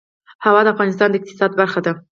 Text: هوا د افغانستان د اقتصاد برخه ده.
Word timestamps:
هوا 0.45 0.61
د 0.63 0.67
افغانستان 0.73 1.07
د 1.11 1.15
اقتصاد 1.19 1.51
برخه 1.61 1.79
ده. 1.85 1.93